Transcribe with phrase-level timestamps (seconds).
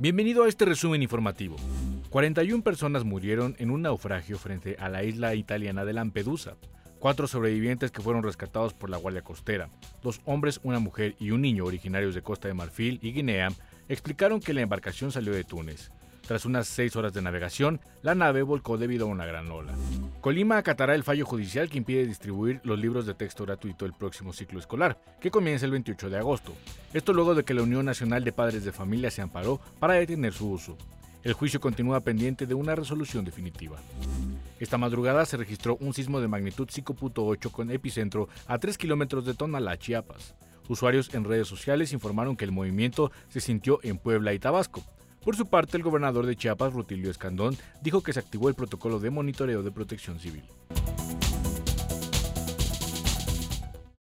[0.00, 1.56] Bienvenido a este resumen informativo.
[2.08, 6.56] 41 personas murieron en un naufragio frente a la isla italiana de Lampedusa.
[6.98, 9.68] Cuatro sobrevivientes que fueron rescatados por la Guardia Costera,
[10.02, 13.50] dos hombres, una mujer y un niño originarios de Costa de Marfil y Guinea,
[13.90, 15.90] explicaron que la embarcación salió de Túnez.
[16.30, 19.74] Tras unas seis horas de navegación, la nave volcó debido a una gran ola.
[20.20, 24.32] Colima acatará el fallo judicial que impide distribuir los libros de texto gratuito el próximo
[24.32, 26.52] ciclo escolar, que comienza el 28 de agosto.
[26.94, 30.32] Esto luego de que la Unión Nacional de Padres de Familia se amparó para detener
[30.32, 30.78] su uso.
[31.24, 33.78] El juicio continúa pendiente de una resolución definitiva.
[34.60, 39.34] Esta madrugada se registró un sismo de magnitud 5.8 con epicentro a 3 kilómetros de
[39.34, 40.36] Tonalá, Chiapas.
[40.68, 44.84] Usuarios en redes sociales informaron que el movimiento se sintió en Puebla y Tabasco.
[45.24, 48.98] Por su parte, el gobernador de Chiapas, Rutilio Escandón, dijo que se activó el protocolo
[49.00, 50.44] de monitoreo de protección civil.